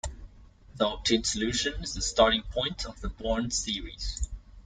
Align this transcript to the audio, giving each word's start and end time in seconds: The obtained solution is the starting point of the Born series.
The 0.77 0.89
obtained 0.89 1.27
solution 1.27 1.75
is 1.83 1.93
the 1.93 2.01
starting 2.01 2.41
point 2.41 2.85
of 2.87 2.99
the 3.01 3.09
Born 3.09 3.51
series. 3.51 4.27